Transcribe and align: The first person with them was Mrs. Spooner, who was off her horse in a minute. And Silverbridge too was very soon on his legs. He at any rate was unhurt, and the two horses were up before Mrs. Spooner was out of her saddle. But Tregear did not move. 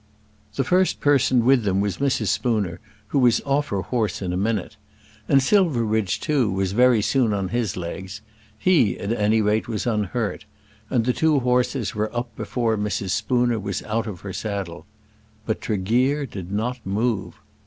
The 0.55 0.63
first 0.63 0.99
person 0.99 1.45
with 1.45 1.61
them 1.61 1.79
was 1.79 1.99
Mrs. 1.99 2.29
Spooner, 2.29 2.79
who 3.09 3.19
was 3.19 3.39
off 3.41 3.67
her 3.67 3.83
horse 3.83 4.19
in 4.19 4.33
a 4.33 4.35
minute. 4.35 4.75
And 5.29 5.43
Silverbridge 5.43 6.19
too 6.19 6.51
was 6.51 6.71
very 6.71 7.03
soon 7.03 7.33
on 7.35 7.49
his 7.49 7.77
legs. 7.77 8.21
He 8.57 8.97
at 8.97 9.13
any 9.13 9.43
rate 9.43 9.67
was 9.67 9.85
unhurt, 9.85 10.45
and 10.89 11.05
the 11.05 11.13
two 11.13 11.41
horses 11.41 11.93
were 11.93 12.11
up 12.17 12.35
before 12.35 12.77
Mrs. 12.79 13.11
Spooner 13.11 13.59
was 13.59 13.83
out 13.83 14.07
of 14.07 14.21
her 14.21 14.33
saddle. 14.33 14.87
But 15.45 15.61
Tregear 15.61 16.25
did 16.25 16.51
not 16.51 16.79
move. 16.83 17.35